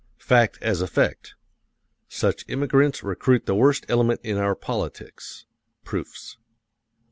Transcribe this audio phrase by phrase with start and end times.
[0.17, 1.35] FACT AS EFFECT:
[2.07, 5.45] Such immigrants recruit the worst element in our politics.
[5.83, 6.37] (Proofs.)